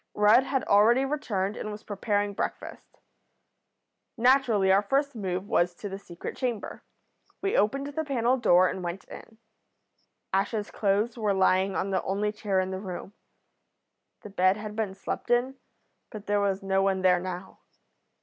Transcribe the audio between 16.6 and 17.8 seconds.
no one there now.